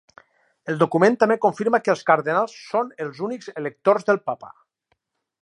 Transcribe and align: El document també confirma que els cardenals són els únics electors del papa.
El 0.71 0.77
document 0.83 1.17
també 1.23 1.37
confirma 1.43 1.81
que 1.87 1.93
els 1.95 2.01
cardenals 2.07 2.57
són 2.71 2.91
els 3.07 3.21
únics 3.29 3.53
electors 3.63 4.09
del 4.11 4.23
papa. 4.33 4.53